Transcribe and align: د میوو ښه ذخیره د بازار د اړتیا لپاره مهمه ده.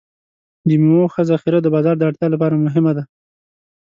د 0.67 0.69
میوو 0.81 1.11
ښه 1.13 1.21
ذخیره 1.29 1.59
د 1.61 1.67
بازار 1.75 1.95
د 1.97 2.03
اړتیا 2.09 2.27
لپاره 2.33 2.61
مهمه 2.65 2.91
ده. 2.97 3.03